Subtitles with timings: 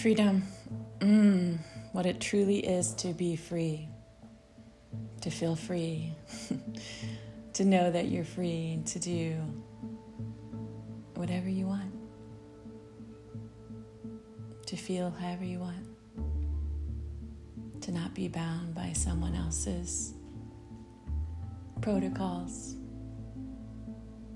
[0.00, 0.42] Freedom.
[1.00, 1.58] Mm,
[1.92, 3.86] what it truly is to be free,
[5.20, 6.14] to feel free,
[7.52, 9.34] to know that you're free to do
[11.16, 11.92] whatever you want,
[14.64, 15.86] to feel however you want,
[17.82, 20.14] to not be bound by someone else's
[21.82, 22.74] protocols,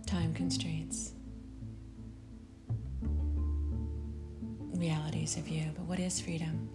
[0.07, 1.14] time constraints.
[5.24, 5.64] Of you.
[5.74, 6.69] But what is freedom?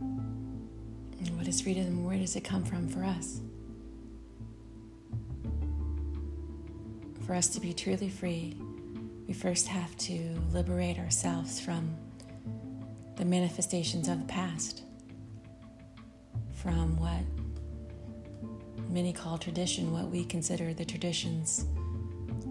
[0.00, 2.04] And What is freedom?
[2.04, 3.40] Where does it come from for us?
[7.26, 8.58] For us to be truly free,
[9.26, 10.18] we first have to
[10.52, 11.96] liberate ourselves from
[13.16, 14.82] the manifestations of the past,
[16.52, 17.22] from what
[18.90, 21.64] many call tradition, what we consider the traditions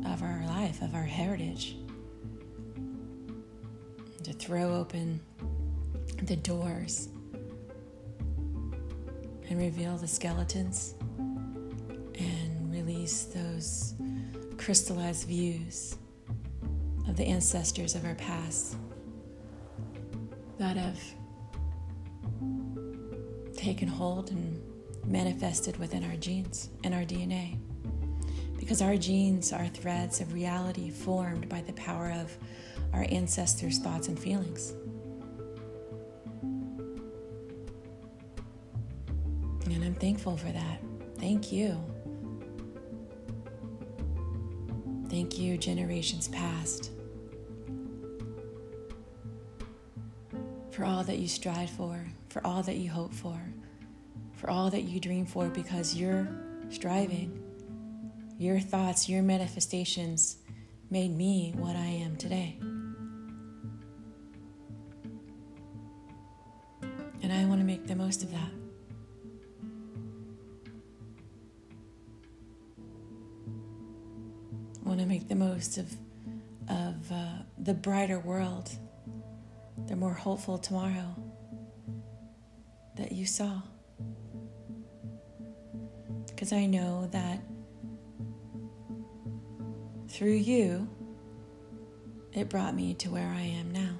[0.08, 1.78] of our life, of our heritage
[4.34, 5.22] throw open
[6.24, 7.10] the doors
[9.50, 13.96] and reveal the skeletons and release those
[14.58, 15.98] crystallized views
[17.08, 18.76] of the ancestors of our past
[20.58, 21.00] that have
[23.56, 24.62] taken hold and
[25.06, 27.58] manifested within our genes and our DNA.
[28.58, 32.38] Because our genes are threads of reality formed by the power of
[32.94, 34.74] our ancestors' thoughts and feelings.
[39.66, 40.80] And I'm thankful for that.
[41.18, 41.84] Thank you.
[45.10, 46.92] Thank you, generations past,
[50.72, 53.40] for all that you strive for, for all that you hope for,
[54.34, 56.28] for all that you dream for, because your
[56.70, 57.40] striving,
[58.40, 60.38] your thoughts, your manifestations
[60.90, 62.58] made me what I am today.
[67.84, 68.52] Make the most of that.
[74.84, 75.92] Want to make the most of,
[76.70, 78.70] of uh, the brighter world,
[79.88, 81.16] the more hopeful tomorrow
[82.96, 83.62] that you saw.
[86.28, 87.42] Because I know that
[90.08, 90.88] through you,
[92.32, 94.00] it brought me to where I am now.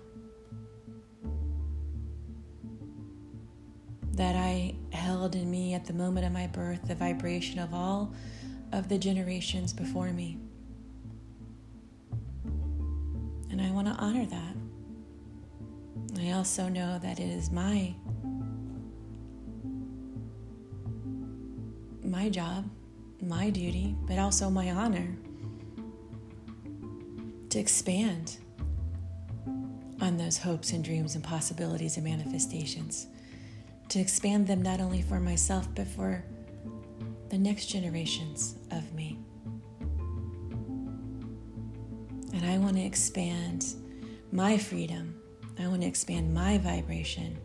[4.14, 8.14] That I held in me at the moment of my birth, the vibration of all
[8.72, 10.38] of the generations before me.
[13.50, 14.56] And I want to honor that.
[16.20, 17.96] I also know that it is my
[22.04, 22.70] my job,
[23.22, 25.16] my duty, but also my honor
[27.50, 28.38] to expand
[30.00, 33.08] on those hopes and dreams and possibilities and manifestations
[33.94, 36.26] to expand them not only for myself, but for
[37.30, 39.20] the next generations of me.
[42.34, 43.68] And I want to expand
[44.32, 45.22] my freedom,
[45.60, 47.38] I want to expand my vibration.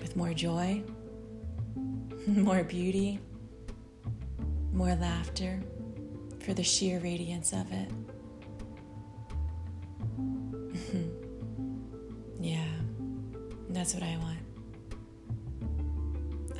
[0.00, 0.82] With more joy,
[2.26, 3.20] more beauty,
[4.72, 5.60] more laughter
[6.40, 7.90] for the sheer radiance of it.
[13.76, 14.38] That's what I want.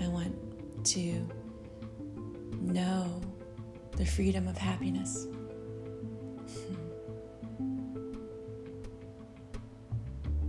[0.02, 0.36] I want
[0.84, 1.26] to
[2.60, 3.22] know
[3.92, 5.26] the freedom of happiness.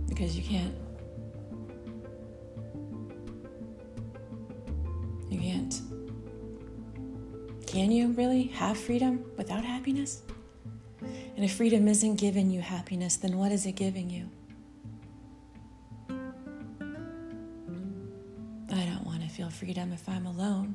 [0.08, 0.74] because you can't
[5.30, 5.80] you can't
[7.66, 10.20] can you really have freedom without happiness
[11.00, 14.28] and if freedom isn't giving you happiness then what is it giving you
[19.68, 20.74] freedom if I'm alone.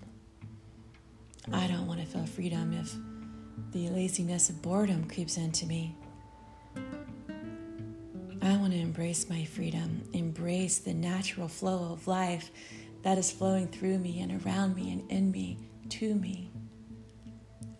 [1.51, 2.93] I don't want to feel freedom if
[3.71, 5.95] the laziness of boredom creeps into me.
[8.43, 12.51] I want to embrace my freedom, embrace the natural flow of life
[13.01, 15.57] that is flowing through me and around me and in me,
[15.89, 16.51] to me,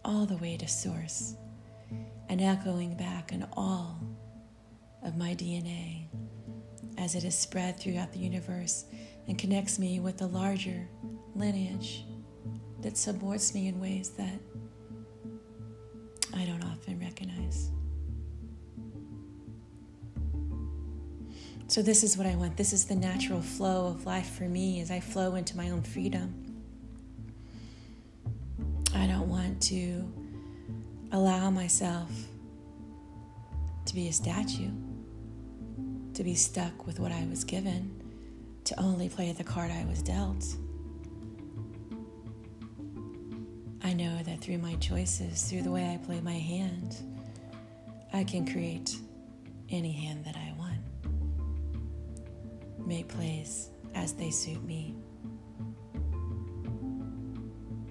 [0.04, 1.36] all the way to source,
[2.28, 4.02] and echoing back in all
[5.04, 6.08] of my DNA
[6.98, 8.86] as it is spread throughout the universe
[9.28, 10.88] and connects me with a larger
[11.36, 12.04] lineage
[12.82, 14.40] that supports me in ways that
[16.36, 17.70] I don't often recognize.
[21.68, 22.58] So, this is what I want.
[22.58, 25.82] This is the natural flow of life for me as I flow into my own
[25.82, 26.44] freedom.
[28.94, 30.12] I don't want to
[31.12, 32.12] allow myself
[33.86, 34.72] to be a statue,
[36.14, 38.03] to be stuck with what I was given,
[38.66, 40.46] to only play the card I was dealt.
[43.84, 46.96] I know that through my choices, through the way I play my hand,
[48.14, 48.96] I can create
[49.70, 50.80] any hand that I want.
[52.88, 54.96] Make plays as they suit me.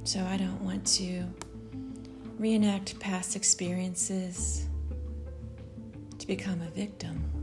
[0.04, 1.24] So I don't want to
[2.38, 4.66] reenact past experiences
[6.18, 7.41] to become a victim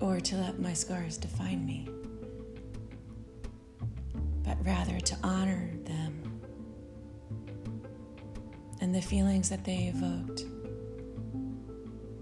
[0.00, 1.88] or to let my scars define me,
[4.44, 6.40] but rather to honor them
[8.80, 10.44] and the feelings that they evoked,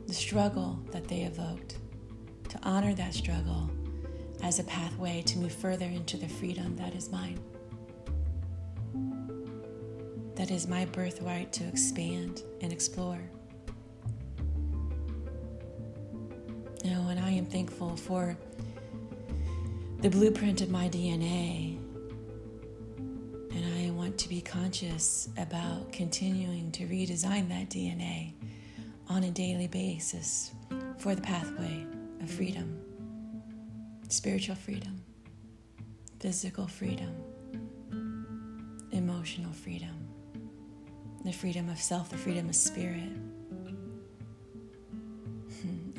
[0.06, 1.78] the struggle that they evoked,
[2.48, 3.70] to honor that struggle
[4.42, 7.38] as a pathway to move further into the freedom that is mine
[10.36, 13.18] that is my birthright to expand and explore.
[16.86, 18.36] Know, and I am thankful for
[20.00, 21.78] the blueprint of my DNA.
[22.98, 28.32] And I want to be conscious about continuing to redesign that DNA
[29.08, 30.52] on a daily basis
[30.98, 31.86] for the pathway
[32.22, 32.80] of freedom,
[34.08, 35.02] spiritual freedom,
[36.20, 37.14] physical freedom,
[38.92, 40.06] emotional freedom
[41.26, 43.10] the freedom of self, the freedom of spirit.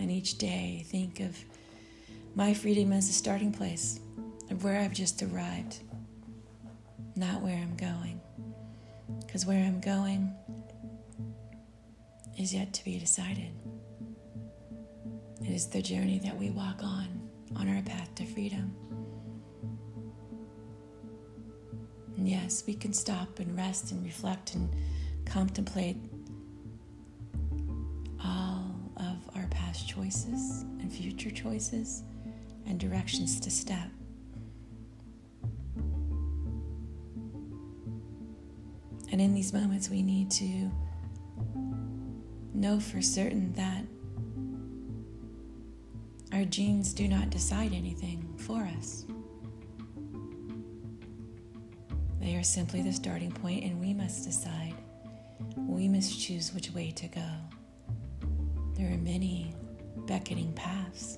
[0.07, 1.37] And each day, think of
[2.33, 3.99] my freedom as a starting place
[4.49, 5.79] of where I've just arrived,
[7.17, 8.21] not where I'm going.
[9.25, 10.33] Because where I'm going
[12.39, 13.51] is yet to be decided.
[15.41, 18.73] It is the journey that we walk on, on our path to freedom.
[22.15, 24.73] And yes, we can stop and rest and reflect and
[25.25, 25.97] contemplate
[29.77, 32.03] past choices and future choices
[32.65, 33.89] and directions to step.
[39.11, 40.71] And in these moments, we need to
[42.53, 43.83] know for certain that
[46.33, 49.05] our genes do not decide anything for us.
[52.19, 54.73] They are simply the starting point, and we must decide
[55.55, 57.29] we must choose which way to go.
[58.73, 59.53] There are many
[60.05, 61.17] beckoning paths.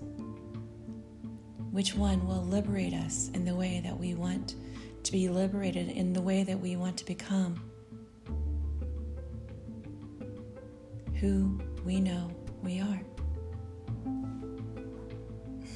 [1.72, 4.56] Which one will liberate us in the way that we want
[5.04, 7.62] to be liberated, in the way that we want to become
[11.20, 12.32] who we know
[12.64, 13.02] we are?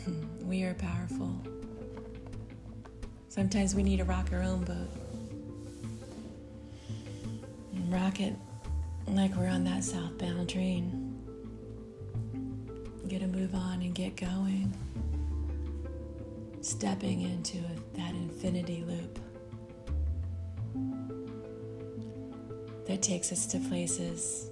[0.41, 1.41] we are powerful.
[3.29, 4.89] Sometimes we need to rock our own boat.
[7.73, 8.35] And rock it
[9.07, 11.02] like we're on that southbound train.
[13.13, 14.73] Get a move on and get going.
[16.61, 17.59] Stepping into
[17.93, 19.19] that infinity loop
[22.87, 24.49] that takes us to places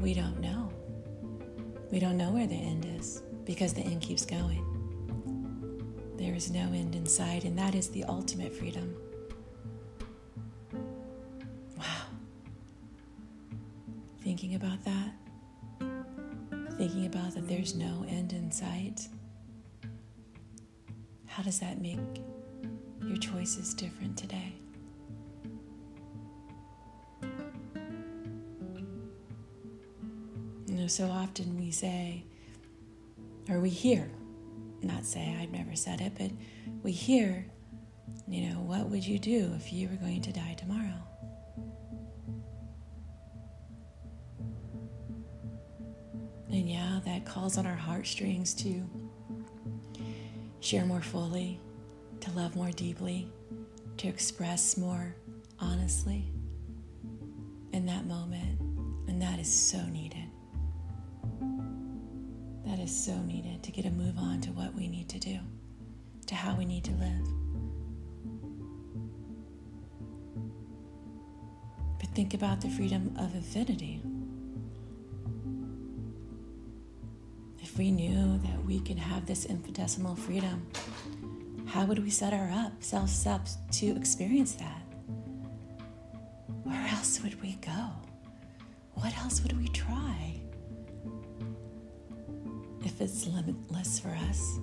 [0.00, 0.68] we don't know.
[1.92, 4.64] We don't know where the end is because the end keeps going.
[6.18, 8.96] There is no end in sight, and that is the ultimate freedom.
[11.78, 11.84] Wow.
[14.24, 15.01] thinking about that
[17.62, 19.06] there's no end in sight,
[21.26, 22.00] how does that make
[23.04, 24.52] your choices different today?
[30.66, 32.24] You know, so often we say,
[33.48, 34.10] or we hear,
[34.82, 36.32] not say, I've never said it, but
[36.82, 37.46] we hear,
[38.26, 41.11] you know, what would you do if you were going to die tomorrow?
[47.22, 48.82] That calls on our heartstrings to
[50.60, 51.60] share more fully,
[52.20, 53.28] to love more deeply,
[53.96, 55.14] to express more
[55.60, 56.24] honestly
[57.72, 58.60] in that moment.
[59.08, 60.24] And that is so needed.
[62.64, 65.38] That is so needed to get a move on to what we need to do,
[66.26, 67.28] to how we need to live.
[72.00, 74.02] But think about the freedom of infinity.
[77.82, 80.64] We knew that we could have this infinitesimal freedom,
[81.66, 84.82] how would we set our up, selves up to experience that?
[86.62, 87.88] Where else would we go?
[88.92, 90.40] What else would we try?
[92.84, 94.60] If it's limitless for us,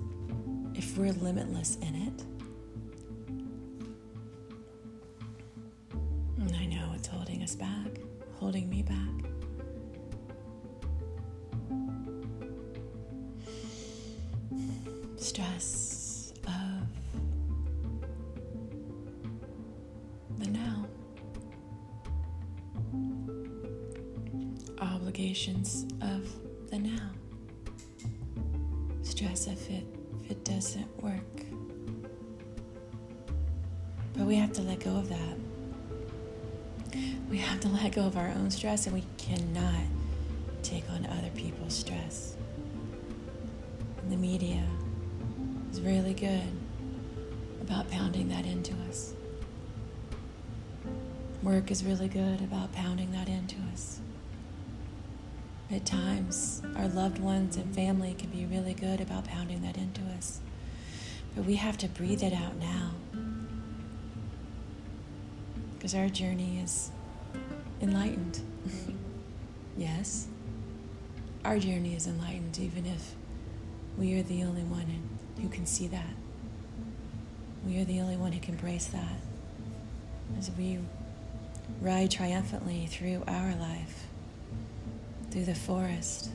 [0.74, 2.24] if we're limitless in it,
[6.38, 7.98] And I know it's holding us back,
[8.38, 9.29] holding me back.
[25.40, 26.28] Of
[26.70, 27.10] the now.
[29.00, 29.84] Stress if it,
[30.22, 31.46] if it doesn't work.
[34.12, 35.38] But we have to let go of that.
[37.30, 39.82] We have to let go of our own stress, and we cannot
[40.62, 42.36] take on other people's stress.
[44.02, 44.62] And the media
[45.72, 46.52] is really good
[47.62, 49.14] about pounding that into us.
[51.42, 54.00] Work is really good about pounding that into us.
[55.72, 60.00] At times, our loved ones and family can be really good about pounding that into
[60.18, 60.40] us.
[61.36, 62.90] But we have to breathe it out now.
[65.74, 66.90] Because our journey is
[67.80, 68.40] enlightened.
[69.76, 70.26] yes,
[71.44, 73.14] our journey is enlightened, even if
[73.96, 75.08] we are the only one
[75.40, 76.14] who can see that.
[77.64, 79.20] We are the only one who can embrace that.
[80.36, 80.80] As we
[81.80, 84.09] ride triumphantly through our life,
[85.30, 86.30] through the forest,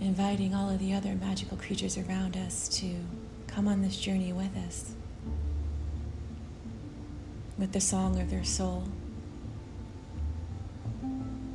[0.00, 2.94] inviting all of the other magical creatures around us to
[3.46, 4.94] come on this journey with us
[7.60, 8.84] with the song of their soul,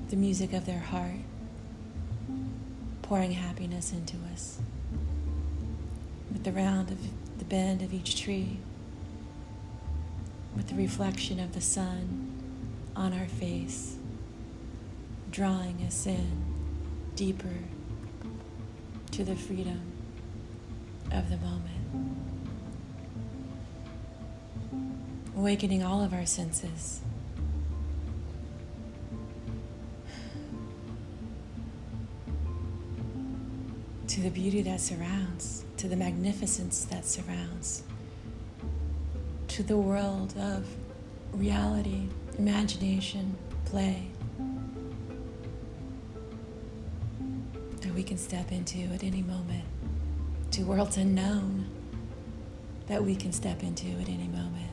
[0.10, 1.17] the music of their heart,
[3.01, 4.60] pouring happiness into us,
[6.32, 7.00] with the round of
[7.39, 8.60] the bend of each tree,
[10.55, 12.25] with the reflection of the sun
[12.95, 13.97] on our face,
[15.31, 16.43] drawing us in
[17.15, 17.47] deeper
[19.11, 19.81] to the freedom
[21.11, 21.75] of the moment.
[25.35, 27.01] awakening all of our senses.
[34.07, 37.83] To the beauty that surrounds, to the magnificence that surrounds,
[39.49, 40.65] to the world of
[41.33, 44.07] reality, imagination, play
[47.81, 49.63] that we can step into at any moment,
[50.51, 51.65] to worlds unknown
[52.87, 54.71] that we can step into at any moment.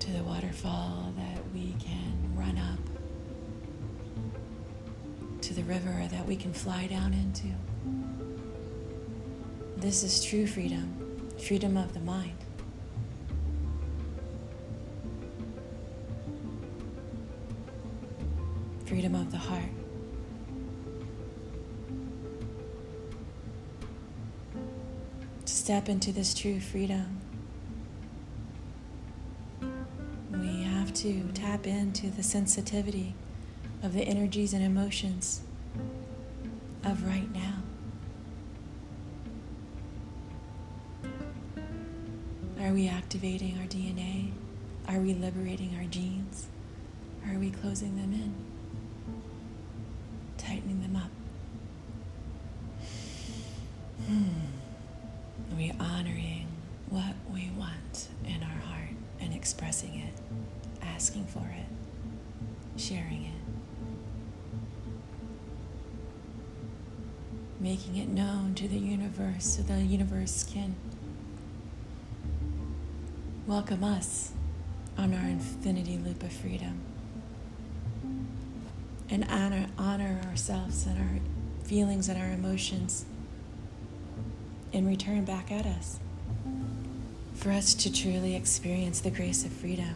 [0.00, 2.78] To the waterfall that we can run up,
[5.42, 7.48] to the river that we can fly down into.
[9.76, 12.45] This is true freedom, freedom of the mind.
[19.26, 19.62] Of the heart.
[25.44, 27.20] To step into this true freedom
[30.30, 33.14] we have to tap into the sensitivity
[33.82, 35.40] of the energies and emotions
[36.84, 37.62] of right now.
[42.60, 44.32] Are we activating our DNA?
[44.88, 46.46] Are we liberating our genes?
[47.28, 48.55] Are we closing them in?
[50.38, 51.10] Tightening them up?
[54.06, 55.56] Hmm.
[55.56, 56.48] We honoring
[56.88, 60.14] what we want in our heart and expressing it?
[60.96, 63.42] asking for it, sharing it,
[67.60, 70.74] making it known to the universe so the universe can
[73.46, 74.32] welcome us
[74.96, 76.80] on our infinity loop of freedom
[79.10, 83.04] and honor, honor ourselves and our feelings and our emotions
[84.72, 85.98] and return back at us
[87.34, 89.94] for us to truly experience the grace of freedom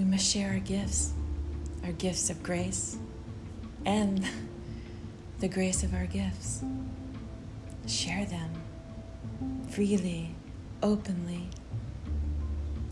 [0.00, 1.12] we must share our gifts,
[1.84, 2.96] our gifts of grace,
[3.84, 4.24] and
[5.40, 6.62] the grace of our gifts.
[7.86, 8.50] Share them
[9.68, 10.34] freely,
[10.82, 11.48] openly,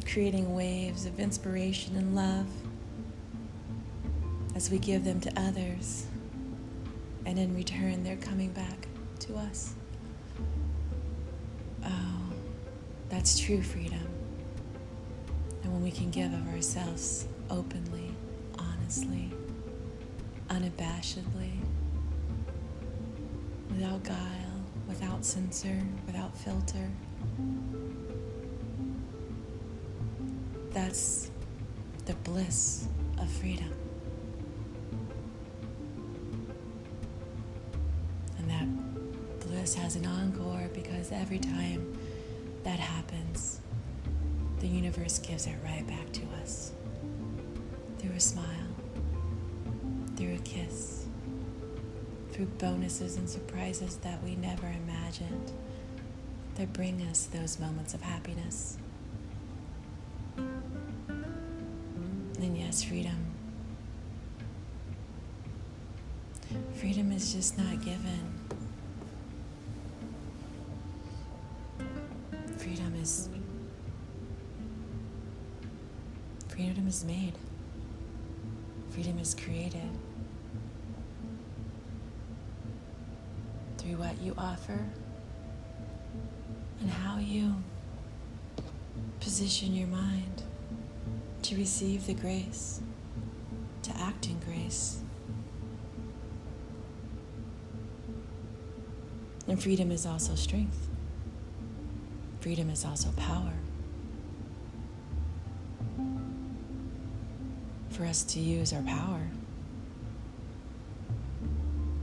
[0.04, 2.46] creating waves of inspiration and love
[4.58, 6.04] as we give them to others,
[7.24, 8.88] and in return, they're coming back
[9.20, 9.74] to us.
[11.86, 12.32] Oh,
[13.08, 14.04] that's true freedom.
[15.62, 18.10] And when we can give of ourselves openly,
[18.58, 19.30] honestly,
[20.48, 21.52] unabashedly,
[23.70, 26.90] without guile, without censor, without filter,
[30.72, 31.30] that's
[32.06, 32.88] the bliss
[33.18, 33.77] of freedom.
[39.74, 41.98] Has an encore because every time
[42.64, 43.60] that happens,
[44.60, 46.72] the universe gives it right back to us
[47.98, 48.46] through a smile,
[50.16, 51.06] through a kiss,
[52.32, 55.52] through bonuses and surprises that we never imagined
[56.56, 58.78] that bring us those moments of happiness.
[60.36, 63.26] And yes, freedom.
[66.74, 68.37] Freedom is just not given.
[76.98, 77.34] Is made.
[78.90, 79.88] Freedom is created
[83.76, 84.84] through what you offer
[86.80, 87.54] and how you
[89.20, 90.42] position your mind
[91.42, 92.80] to receive the grace,
[93.82, 94.98] to act in grace.
[99.46, 100.88] And freedom is also strength.
[102.40, 103.52] Freedom is also power.
[107.98, 109.28] For us to use our power,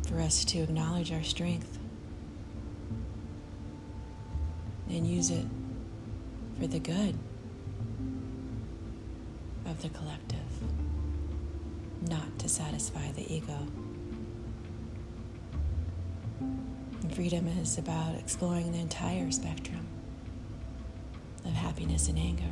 [0.09, 1.79] for us to acknowledge our strength
[4.89, 5.45] and use it
[6.59, 7.17] for the good
[9.65, 10.37] of the collective,
[12.09, 13.65] not to satisfy the ego.
[16.41, 19.87] And freedom is about exploring the entire spectrum
[21.45, 22.51] of happiness and anger.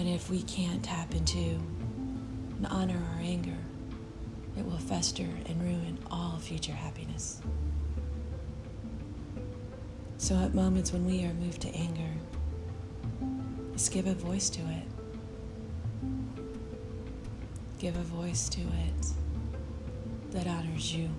[0.00, 1.60] And if we can't tap into
[2.56, 3.58] and honor our anger,
[4.56, 7.42] it will fester and ruin all future happiness.
[10.16, 12.14] So, at moments when we are moved to anger,
[13.74, 14.84] just give a voice to it.
[17.78, 19.06] Give a voice to it
[20.30, 21.10] that honors you,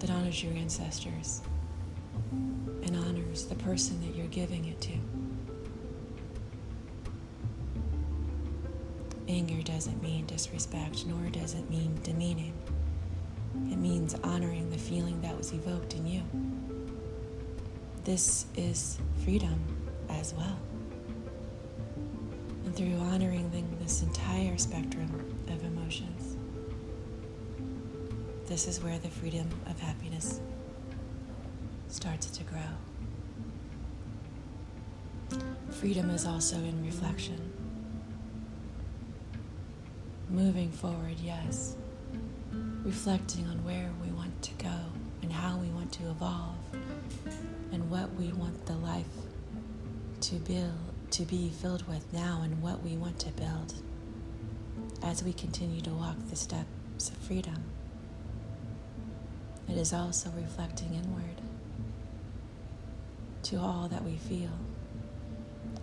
[0.00, 1.40] that honors your ancestors,
[2.32, 4.92] and honors the person that you're giving it to.
[9.28, 12.54] Anger doesn't mean disrespect, nor does it mean demeaning.
[13.70, 16.22] It means honoring the feeling that was evoked in you.
[18.04, 19.60] This is freedom
[20.08, 20.58] as well.
[22.64, 25.10] And through honoring this entire spectrum
[25.48, 26.36] of emotions,
[28.46, 30.40] this is where the freedom of happiness
[31.88, 32.60] starts to grow.
[35.70, 37.57] Freedom is also in reflection.
[40.30, 41.74] Moving forward, yes.
[42.84, 44.74] Reflecting on where we want to go
[45.22, 46.56] and how we want to evolve
[47.72, 49.06] and what we want the life
[50.20, 50.72] to build
[51.10, 53.72] to be filled with now and what we want to build
[55.02, 57.64] as we continue to walk the steps of freedom.
[59.68, 61.40] It is also reflecting inward
[63.44, 64.50] to all that we feel.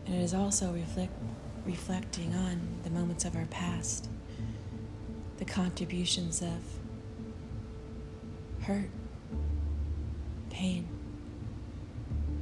[0.05, 1.13] And it is also reflect,
[1.65, 4.09] reflecting on the moments of our past,
[5.37, 6.61] the contributions of
[8.61, 8.89] hurt,
[10.49, 10.87] pain,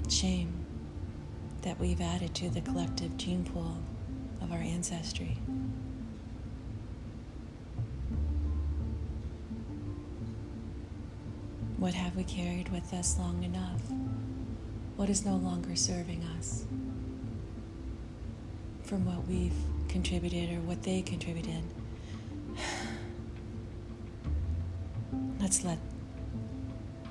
[0.09, 0.53] shame
[1.63, 3.77] that we've added to the collective gene pool
[4.41, 5.37] of our ancestry.
[11.77, 13.81] What have we carried with us long enough?
[14.95, 16.65] What is no longer serving us
[18.83, 19.51] from what we've
[19.89, 21.63] contributed or what they contributed?
[25.43, 25.77] Let's let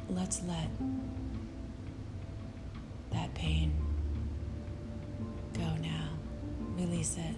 [0.09, 0.71] let's let
[3.11, 3.75] that pain
[5.53, 6.09] go now.
[6.79, 7.35] Release it.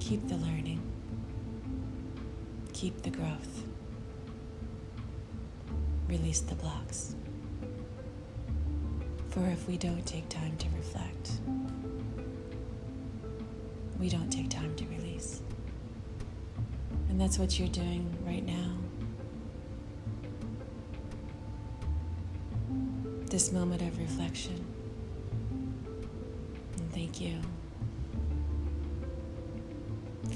[0.00, 0.82] Keep the learning.
[2.74, 3.64] Keep the growth.
[6.08, 7.16] Release the blocks.
[9.30, 11.40] For if we don't take time to reflect,
[13.98, 15.40] we don't take time to release.
[17.08, 18.81] And that's what you're doing right now.
[23.32, 24.62] This moment of reflection.
[26.76, 27.40] And thank you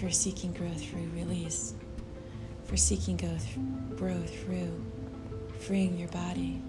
[0.01, 1.75] for seeking growth through release,
[2.65, 3.47] for seeking growth,
[3.97, 4.83] growth through
[5.59, 6.63] freeing your body.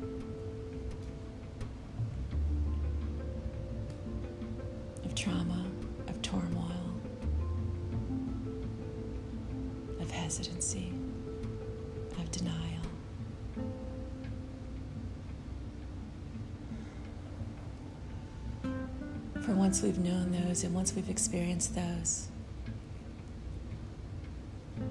[5.05, 5.65] Of trauma,
[6.09, 6.91] of turmoil,
[10.01, 10.91] of hesitancy,
[12.19, 12.66] of denial.
[19.67, 22.29] Once we've known those and once we've experienced those,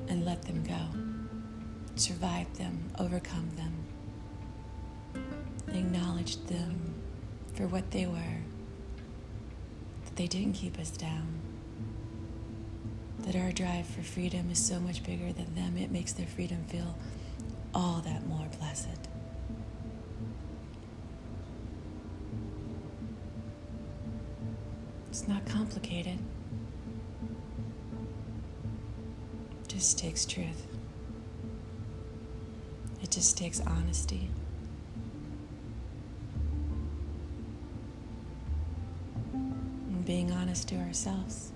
[0.08, 0.78] and let them go,
[1.94, 3.72] survive them, overcome them,
[5.68, 6.94] acknowledged them
[7.54, 8.42] for what they were,
[10.04, 11.26] that they didn't keep us down,
[13.20, 16.62] that our drive for freedom is so much bigger than them, it makes their freedom
[16.68, 16.94] feel
[17.74, 19.08] all that more blessed.
[25.18, 26.18] It's not complicated.
[29.62, 30.66] It just takes truth.
[33.02, 34.28] It just takes honesty.
[39.32, 41.50] And being honest to ourselves,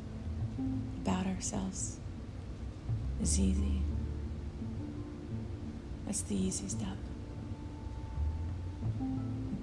[1.05, 2.01] about ourselves,
[3.21, 3.83] is easy.
[6.07, 6.97] That's the easy step.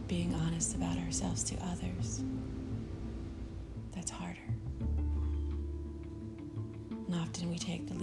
[0.08, 2.22] Being honest about ourselves to others,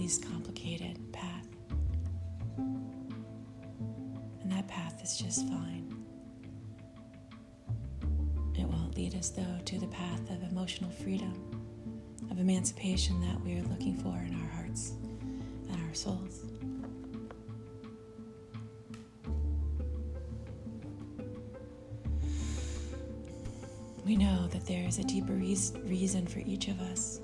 [0.05, 1.47] least complicated path.
[2.59, 6.05] And that path is just fine.
[8.53, 11.33] It won't lead us, though, to the path of emotional freedom,
[12.29, 14.91] of emancipation that we are looking for in our hearts
[15.71, 16.43] and our souls.
[24.05, 27.21] We know that there is a deeper reason for each of us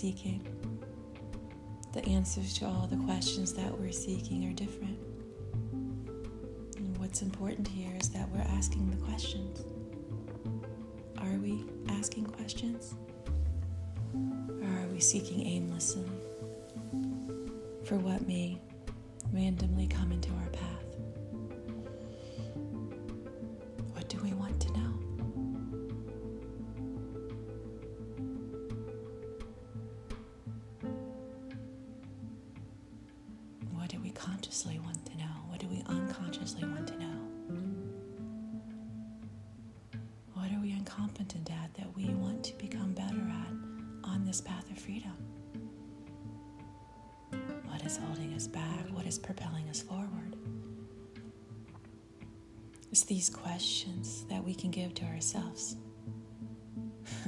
[0.00, 0.40] seeking.
[1.92, 4.98] The answers to all the questions that we're seeking are different.
[6.78, 9.66] And what's important here is that we're asking the questions.
[11.18, 12.94] Are we asking questions?
[14.14, 16.08] Or are we seeking aimlessly
[17.84, 18.58] for what may
[19.34, 20.69] randomly come into our path?
[34.70, 35.24] Consciously want to know?
[35.48, 37.06] What do we unconsciously want to know?
[40.34, 43.52] What are we incompetent at that we want to become better at
[44.08, 45.16] on this path of freedom?
[47.66, 48.86] What is holding us back?
[48.92, 50.36] What is propelling us forward?
[52.92, 55.76] It's these questions that we can give to ourselves.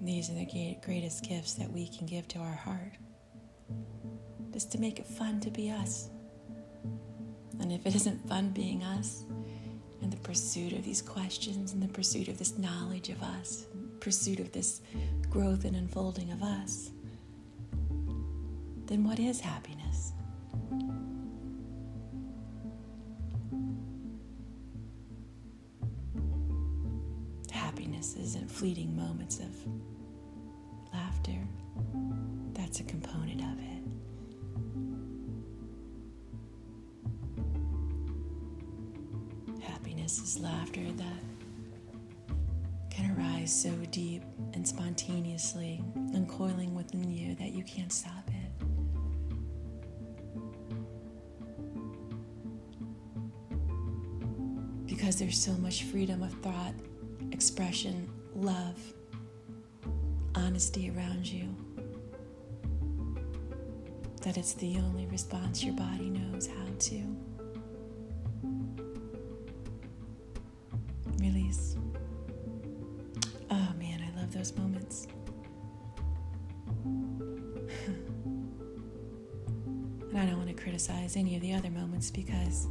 [0.00, 2.96] These are the greatest gifts that we can give to our heart.
[4.60, 6.10] Just to make it fun to be us.
[7.60, 9.24] And if it isn't fun being us,
[10.02, 13.64] in the pursuit of these questions, in the pursuit of this knowledge of us,
[14.00, 14.82] pursuit of this
[15.30, 16.90] growth and unfolding of us,
[18.84, 20.12] then what is happiness?
[27.50, 29.56] Happiness isn't fleeting moments of
[30.92, 31.48] laughter,
[32.52, 33.70] that's a component of it.
[40.18, 42.34] Is laughter that
[42.90, 44.22] can arise so deep
[44.54, 45.82] and spontaneously,
[46.14, 48.34] uncoiling within you that you can't stop it.
[54.86, 56.74] Because there's so much freedom of thought,
[57.32, 58.78] expression, love,
[60.34, 61.54] honesty around you
[64.22, 67.29] that it's the only response your body knows how to.
[80.20, 82.68] I don't want to criticize any of the other moments because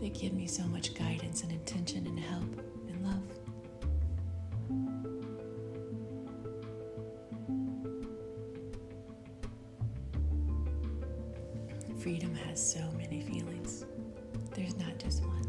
[0.00, 3.22] they give me so much guidance and intention and help and love.
[12.02, 13.84] Freedom has so many feelings.
[14.52, 15.46] There's not just one.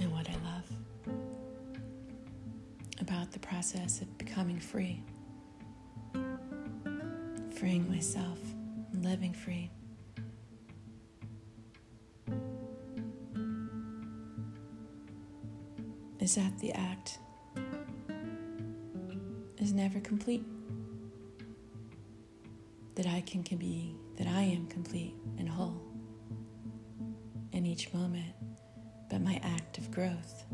[0.00, 0.68] And what I love
[3.00, 5.00] about the process of becoming free,
[7.60, 8.38] freeing myself,
[8.94, 9.70] living free.
[16.20, 17.18] Is that the act
[19.58, 20.42] is never complete
[22.94, 25.82] that I can, can be, that I am complete and whole
[27.52, 28.32] in each moment.
[29.10, 30.46] But my act of growth,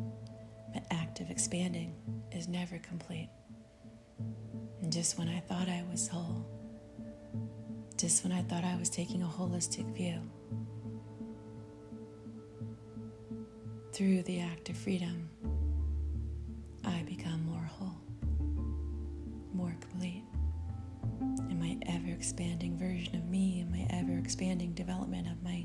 [0.75, 1.95] my act of expanding
[2.33, 3.31] is never complete.
[4.83, 6.56] And just when I thought I was whole,
[7.97, 10.21] just when I thought I was taking a holistic view.
[13.95, 15.31] Through the act of freedom,
[16.85, 17.97] I become more whole,
[19.55, 20.25] more complete,
[21.49, 25.65] in my ever expanding version of me, in my ever expanding development of my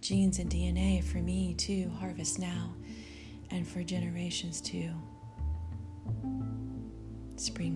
[0.00, 2.72] genes and DNA for me to harvest now
[3.50, 4.90] and for generations to
[7.36, 7.75] spring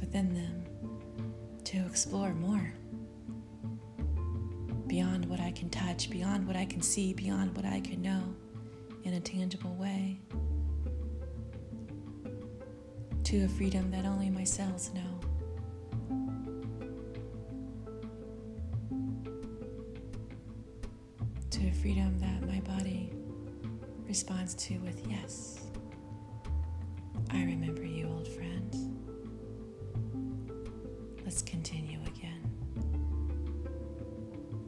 [0.00, 0.64] within them
[1.64, 2.72] to explore more
[4.86, 8.34] beyond what I can touch, beyond what I can see, beyond what I can know
[9.04, 10.18] in a tangible way
[13.24, 15.20] to a freedom that only my cells know.
[21.50, 23.12] To a freedom that my body
[24.06, 25.60] responds to with yes.
[27.30, 27.83] I remember
[31.64, 32.42] continue again.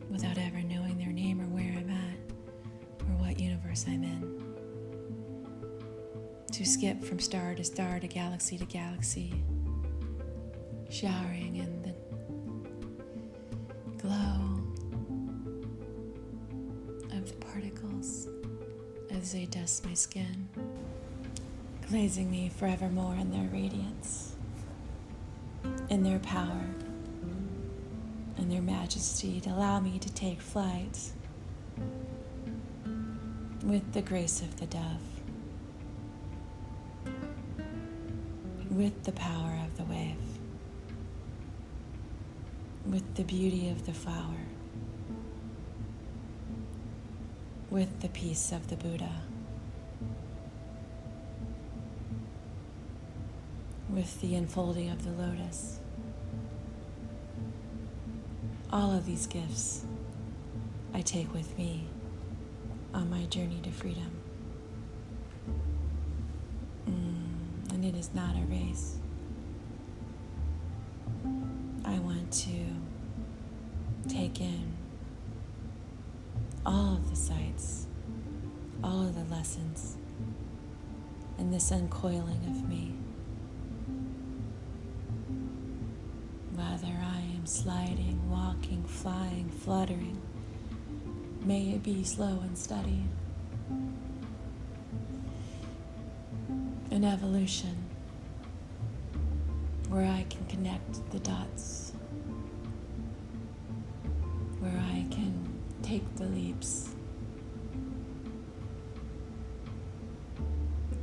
[0.09, 2.19] Without ever knowing their name or where I'm at
[3.01, 4.41] or what universe I'm in.
[6.53, 9.45] To skip from star to star to galaxy to galaxy,
[10.89, 11.93] showering in the
[13.99, 14.63] glow
[17.13, 18.27] of the particles
[19.11, 20.49] as they dust my skin,
[21.91, 24.35] glazing me forevermore in their radiance,
[25.91, 26.65] in their power,
[28.39, 31.13] in their majesty to allow me to take flight
[33.65, 35.01] with the grace of the dove.
[38.77, 40.17] with the power of the wave,
[42.85, 44.45] with the beauty of the flower,
[47.71, 49.23] with the peace of the Buddha,
[53.89, 55.79] with the unfolding of the lotus.
[58.73, 59.85] All of these gifts
[60.93, 61.87] I take with me
[62.93, 64.11] on my journey to freedom.
[66.89, 68.97] Mm, and it is not a race.
[71.85, 72.65] I want to
[74.09, 74.73] take in
[76.65, 77.87] all of the sights,
[78.83, 79.97] all of the lessons,
[81.39, 82.95] and this uncoiling of me.
[87.47, 90.21] Sliding, walking, flying, fluttering,
[91.45, 93.05] may it be slow and steady.
[96.97, 97.77] an evolution
[99.91, 101.93] where I can connect the dots,
[104.61, 105.47] where I can
[105.83, 106.89] take the leaps.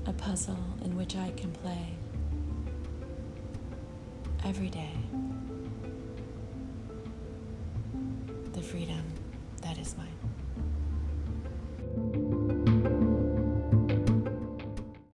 [0.08, 1.94] A puzzle in which I can play
[4.44, 4.94] every day.